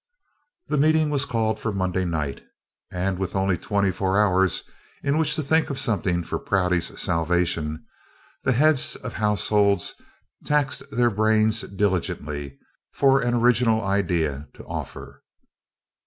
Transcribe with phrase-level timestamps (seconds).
[0.65, 2.43] The meeting was called for Monday night,
[2.91, 4.63] and with only twenty four hours
[5.03, 7.85] in which to think of something for Prouty's salvation,
[8.41, 9.93] the heads of households
[10.43, 12.57] taxed their brains diligently
[12.91, 15.21] for an original idea to offer.